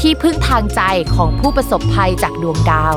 [0.00, 0.82] ที่พึ่งทางใจ
[1.14, 2.96] ของผู้ประสบภัยจากดวงดาว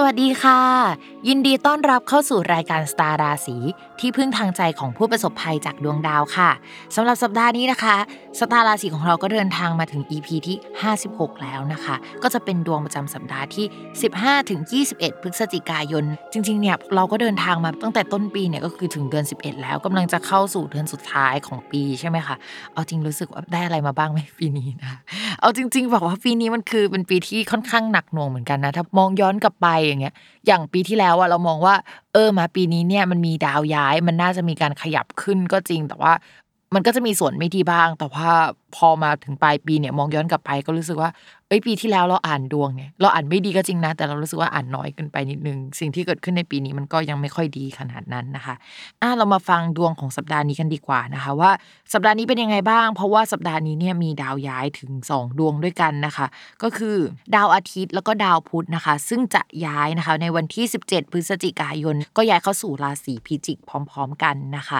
[0.00, 0.60] สวัสดีค่ะ
[1.28, 3.56] ยินดีต้อนรับเข้าสู่รายการสตาร์ราศี
[4.00, 6.50] ที่พึ่งทางใจของผู้ประสบภัยจากดวงดาวค่ะ
[6.94, 7.96] สำหรับสัปดาห์นี้นะคะ
[8.40, 10.56] สตาร์ราศีของเราก็เดินทางมาถึง EP ที่
[10.98, 13.66] 56 แล้วนะคะ ก็จะเป็นดวงประจำสัปดาห์ที่
[14.08, 14.60] 15ถึง
[14.92, 22.36] 21 พฤศจิกายน จริงๆเนี่ยเราก็เดินทางมาตั้งแต่ต้นปีเนี่ยก็คือถึงเดือน 11 แล้วกำลังจะเข้าสู่เดือนสุดท้ายของปีใช่ไหมคะ
[22.74, 24.92] เอาจริงรู้สึกว่าได้อะไรมาบ้างไหมปีนี้นะ
[25.40, 30.14] เอาจริง ๆ บอกว่าปีนี้มันคือเป็นปีที่ค่อนข้างหนักหน่วงเหมือนกันนะถ้ามองย้อนกลับไปอย่างเงี้ย
[30.46, 31.74] อย่างปีที่แล้วอะเรามองว่า
[32.12, 36.12] เออมาปีนี้เนี่ยมันมีดาวย้าย มันน่าจะมีการขยับขึ้นก็จริง แต่ว่า
[36.74, 38.28] มันก็จะมีส่วนไม่ดีบ้าง แต่ว่า
[38.76, 41.10] พอมาถึงปลายปีเนี่ยมองย้อนกลับไปก็รู้สึกว่า
[41.48, 48.54] เอ้ยปีที่แล้วเราอ่านดวงเนี่ยเราอ่านไม่ดีก็จริงนะ แต่เรารู้สึกว่าอ่านน้อยเกินไปนิดนึง สิ่งที่เกิดขึ้นในปีนี้มันก็ยังไม่ค่อยดีขนาดนั้นนะคะ
[49.02, 51.50] อะเรามาฟังดวงของสัปดาห์นี้กันดีกว่านะคะ ว่า
[51.92, 56.26] สัปดาห์นี้เป็นยังไงบ้าง เพราะว่าสัปดาห์นี้เนี่ยมีดาวย้ายถึง 2 ดวงด้วยกันนะคะ
[56.62, 56.96] ก็คือ
[57.34, 64.78] ดาวอาทิตย์แล้วก็ดาวพุธนะคะ ซึ่งจะย้ายนะคะในวันที่ 17 พฤศจิกายน ก็ย้ายเข้าสู่ราศีพิจิกพร้อม ๆ กันนะคะ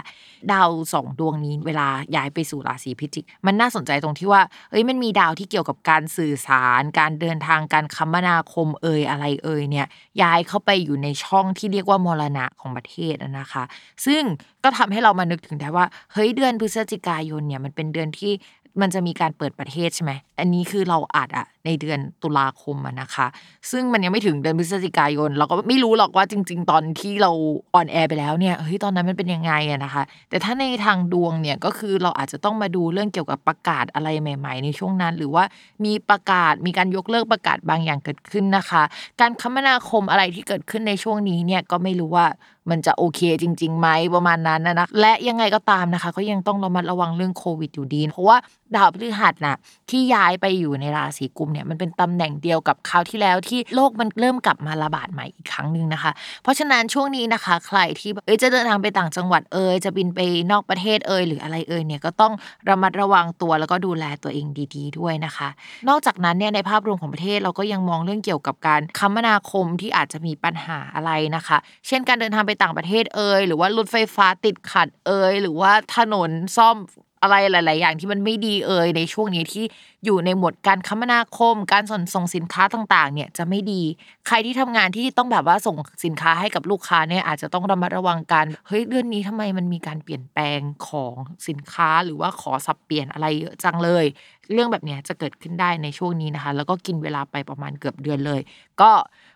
[0.53, 6.58] ดาวสองดวงนี้เวลาย้ายไปสู่ราศีพิจิก มันน่าสนใจตรงที่ว่าเอ้ยมันมีดาวที่เกี่ยวกับการสื่อสาร
[6.99, 9.87] การเดินทางการคมนาคมเอ่ยอะไรเอ่ยเนี่ย
[10.23, 13.65] ย้ายเข้าไปอยู่ในช่องที่เรียกว่ามรณะของประเทศนะคะ
[14.07, 14.23] ซึ่ง
[14.65, 18.33] ก็ทำให้เรามานึกถึงได้ว่าเฮ้ยเดือนพฤศจิกายนเนี่ยมันเป็นเดือนที่
[18.81, 23.27] มันจะมีการเปิดประเทศใช่ไหมอันนี้คือเราอัดอะ ในเดือนตุลาคมอะนะคะ
[23.71, 27.31] ซึ่งมันยังไม่ถึงเดือนพฤศจิกายน เราก็ไม่รู้หรอกว่าจริง ๆ ตอนที่เรา
[27.75, 35.45] on air ไปแล้วเนี่ยเฮ้ยตอนนั้นมันเป็นยังไงอะนะคะ แต่ถ้าในทางดวงเนี่ยก็คือเราอาจจะต้องมาดูเรื่องเกี่ยวกับประกาศอะไรใหม่ ๆ ในช่วงนั้น หรือว่า
[35.85, 38.83] มีประกาศมีการยกเลิกประกาศบางอย่างเกิดขึ้นนะคะ
[39.21, 42.27] การคมนาคมอะไรที่เกิดขึ้นในช่วงนี้เนี่ยก็ไม่รู้ว่า
[42.71, 48.37] มันจะโอเคจริงๆไหมประมาณนั้นนะนะและยังไงก็ตามนะคะ ก็ยังต้องระมัดระวังเรื่องโควิดอยู่ดี เพราะว่า
[48.75, 49.57] ดาวพฤหัสนะ
[49.91, 60.21] ที่ย้ายไปอยู่ในราศีกุมภ์เนี่ยมันเป็นตำแหน่งเดียวกับคราวที่แล้วที่โรคมันเริ่มกลับมาระบาดใหม่อีกครั้งหนึ่งนะคะ เพราะฉะนั้นช่วงนี้นะคะ ใครที่เอ้ยจะเดินทางไปต่างจังหวัดเอยจะบินไป
[60.51, 62.33] นอกประเทศเอยหรืออะไรเอยเนี่ยก็ต้อง
[62.69, 65.49] ระมัดระวังตัวแล้วก็ดูแลตัวเองดีๆด้วยนะคะ
[65.89, 76.77] นอกจากนั้นเนี่ยในภาพรวมของประเทศเราก็ยังมองเรื่องเกี่ยวกับการคมนาคมที่อาจจะมีปัญหาอะไรนะคะ เช่นการเดินทางไปต่างประเทศเอยหรือว่ารถไฟฟ้าติดขัดเอยหรือว่าถนนซ่อม
[77.23, 79.65] อะไรหลาย ๆ อย่างที่มันไม่ดีเอ่ยในช่วงนี้ที่
[80.05, 83.83] อยู่ในหมวดการคมนาคม การส่งส่งสินค้าต่าง ๆ เนี่ยจะไม่ดี
[84.27, 91.15] ใครที่ทำงานที่ต้องแบบว่าส่งสินค้าให้กับลูกค้าเนี่ยอาจจะต้องระมัดระวังกันเฮ้ยเดือนนี้ทำไมมันมีการเปลี่ยนแปลงของ
[91.49, 94.05] สินค้าหรือว่าขอสับเปลี่ยนอะไรเยอะจังเลย
[94.53, 98.41] เรื่องแบบนี้จะเกิดขึ้นได้ในช่วงนี้นะคะ แล้วก็กินเวลาไปประมาณเกือบเดือนเลย
[98.81, 98.91] ก็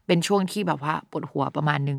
[0.07, 1.99] เป็นช่วงที่แบบว่าปวดหัวประมาณนึง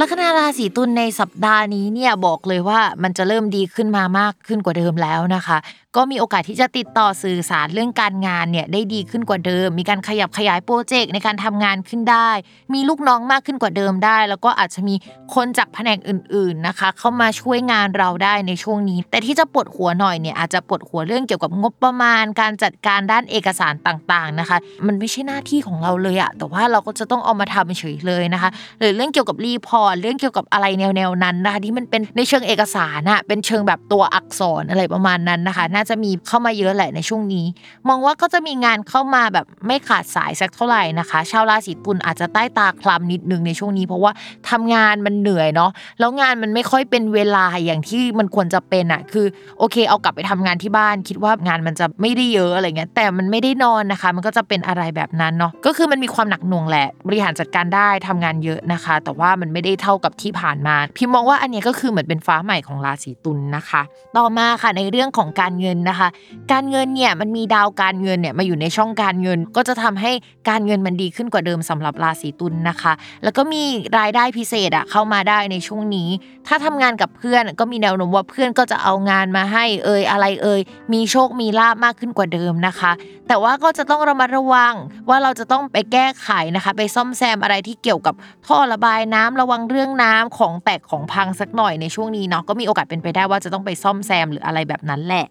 [0.00, 5.58] ลัคนาราศีตุลในสัปดาห์นี้เนี่ยบอกเลยว่ามันจะเริ่มดีขึ้นมามากขึ้นกว่าเดิมแล้วนะคะ
[5.96, 12.30] ก็มีโอกาสที่จะติดต่อสื่อสารเรื่องการงานเนี่ยได้ดีขึ้นกว่าเดิม มีการขยับขยายโปรเจกต์ในการทำงานขึ้นได้
[12.74, 14.94] มีลูกน้องมากขึ้นกว่าเดิมได้ แล้วก็อาจจะมี
[15.34, 28.50] คนจากแผนกอื่น ๆนะคะ เข้ามาช่วยงานเราได้ในช่วงนี้ แต่ที่จะปวดหัวหน่อยเนี่ยอาจจะปวดหัวเรื่องเกี่ยวกับงบประมาณ การจัดการด้านเอกสารต่างๆนะคะ มันไม่ใช่หน้าที่ของเราเลยอะแต่ว่าเราก็จะต้องเอามาทำเฉยเลยนะคะ
[28.80, 37.46] หรือเรื่องเกี่ยวกับรีพอร์ตเรื่องเกี่ยวกับอะไรแนวๆนั้นนะคะที่มันเป็นในเชิงเอกสารอะเป็นเชิงแบบตัวอักษรอะไรประมาณนั้นนะคะน่าจะมีเข้ามาเยอะแหละในช่วงนี้
[37.88, 44.12] มองว่าก็จะมีงานเข้ามาแบบไม่ขาดสายสักเท่าไหร่นะคะ ชาวราศีตุลอาจจะใต้ตาคลำนิดนึงในช่วงนี้ เพราะว่า
[44.50, 49.26] ทำงานมันเหนื่อยเนาะแล้วงานมันไม่ค่อยเป็นเวลาอย่างที่มันควรจะเป็นอะคือ
[49.58, 63.82] โอเค เอากลับไปทำงานที่บ้าน คิดว่างานมันจะไม่ได้เยอะอะไรเงี้ยแต่มันไม่ได้นอนนะคะ มันก็จะเป็นอะไรแบบนั้นเนาะก็คือมันมีความหนักหน่วงแหละบริหารจัดการได้ทำงานเยอะนะคะ แต่ว่ามันไม่ได้เท่ากับที่ผ่านมาพี่มองว่าอันนี้ก็คือเหมือนเป็นฟ้าใหม่ของราศีตุลนะคะ
[64.16, 66.08] ต่อมาค่ะในเรื่องของการเงินนะคะ
[66.52, 70.12] การเงินเนี่ยมันมีดาวการเงินเนี่ยมาอยู่ในช่องการเงิน ก็จะทำให้
[70.48, 73.62] การเงินมันดีขึ้นกว่าเดิมสำหรับราศีตุลนะคะ แล้วก็มี
[73.98, 76.08] รายได้พิเศษอะเข้ามาได้ในช่วงนี้
[76.46, 80.60] ถ้าทำงานกับเพื่อนก็มีแนวโน้มว่าเพื่อนก็จะเอางานมาให้เอ่ยอะไรเอ่ย
[80.92, 82.92] มีโชคมีลาบมากขึ้นกว่าเดิมนะคะ
[83.28, 84.74] แต่ว่าก็จะต้องระมัดระวัง
[85.08, 88.14] ว่าเราจะต้องไปแก้ไขนะคะ ไปซ่อมแซมอะไรที่เกี่ยวกับ
[88.46, 95.26] ท่อระบายน้ำระวังเรื่องน้ำของแตกของพังสักหน่อยในช่วงนี้เนาะก็มีโอกาสเป็นไปได้ว่าจะต้องไปซ่อมแซมหรืออะไรแบบนั้นแหละ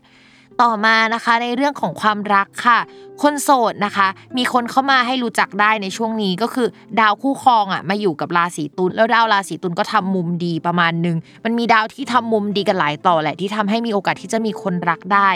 [0.61, 2.79] ต่อมานะคะในเรื่องของความรักค่ะ
[3.21, 4.07] คนโสดนะคะ
[4.37, 6.67] มีคนเข้ามาให้รู้จักได้ในช่วงนี้ก็คือ
[6.99, 15.29] ดาวคู่ครองอะมาอยู่กับราศีตุลแล้วดาวราศีตุลก็ทำมุมดีประมาณนึง มันมีดาวที่ทำมุมดีกันหลายต่อแหละที่ทำให้มีโอกาสที่จะมีคนรักได้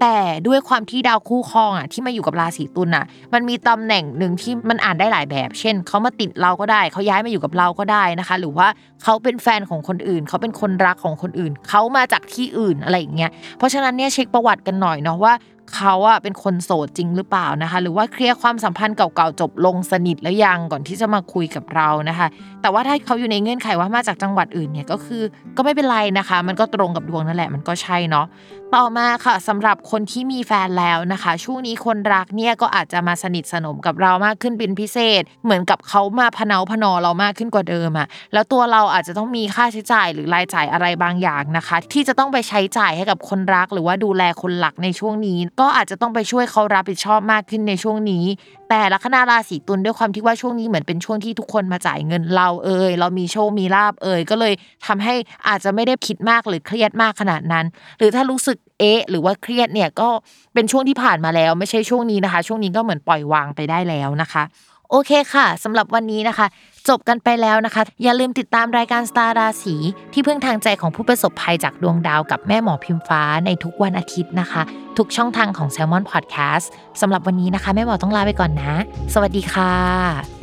[0.00, 0.16] แต่
[0.46, 3.04] ด้วยความที่ดาวคู่ครองอะที่มาอยู่กับราศีตุลอะ
[3.34, 8.68] มันมีตำแหน่งหนึ่งที่มันอ่านได้หลายแบบ เช่นเขามาติดเราก็ได้เขาย้ายมาอยู่กับเราก็ได้นะคะ หรือว่า
[9.02, 15.32] เขาเป็นแฟนของคนอื่นเขาเป็นคนรักของคนอื่นเขามาจากที่อื่นอะไรอย่างเงี้ยเพราะฉะนั้นเนี่ยเช็คประวัติกันหน่อยเนาะว่า
[15.74, 22.26] เขาอะเป็นคนโสดจริงหรือเปล่านะคะ หรือว่าเคลียร์ความสัมพันธ์เก่าๆจบลงสนิทแล้วยังก่อนที่จะมาคุยกับเรานะคะ
[22.62, 25.22] แต่ว่าถ้าเขาอยู่ในเงื่อนไขว่ามาจากจังหวัดอื่นเนี่ยก็คือ
[25.56, 28.26] ก็ไม่เป็นไรนะคะ มันก็ตรงกับดวงนั่นแหละมันก็ใช่เนาะ
[28.74, 48.24] ต่อมาค่ะสำหรับคนที่มีแฟนแล้วนะคะ ช่วงนี้คนรักเนี่ยก็อาจจะมาสนิทสนมกับเรามากขึ้นเป็นพิเศษ เหมือนกับเขามาพเนาพนอเรามากขึ้นกว่าเดิมอะแล้วตัวเราอาจจะต้องมีค่าใช้จ่ายหรือรายจ่ายอะไรบางอย่างนะคะ ที่จะต้องไปใช้จ่ายให้กับคนรัก หรือว่าดูแลคนหลักในช่วงนี้ ก็อาจจะต้องไปช่วยเขารับผิดชอบมากขึ้นในช่วงนี้
[48.68, 54.52] แต่ลัคนาราศีตุลด้วยความที่ว่าช่วงนี้เหมือนเป็นช่วงที่ทุกคนมาจ่ายเงินเราเอ่ยเรามีโชคมีลาบเอ่ยก็เลย
[54.86, 55.14] ทำให้
[55.48, 57.66] อาจจะไม่ได้คิดมากหรือเครียดมากขนาดนั้น
[57.98, 60.08] หรือถ้ารู้สึก เอ๊ะหรือว่าเครียดเนี่ยก็
[60.54, 64.44] เป็นช่วงที่ผ่านมาแล้ว ไม่ใช่ช่วงนี้นะคะ ช่วงนี้ก็เหมือนปล่อยวางไปได้แล้วนะคะ
[64.90, 66.46] โอเคค่ะสำหรับวันนี้นะคะ
[66.88, 69.76] จบกันไปแล้วนะคะ อย่าลืมติดตามรายการสตาร์ราศี
[70.12, 74.62] ที่พึ่งทางใจของผู้ประสบภัยจากดวงดาวกับแม่หมอพิมฟ้าในทุกวันอาทิตย์นะคะ
[74.98, 76.66] ทุกช่องทางของ Salmon Podcast
[77.00, 78.72] สำหรับวันนี้นะคะ แม่หมอต้องลาไปก่อนนะ
[79.14, 80.35] สวัสดีค่ะ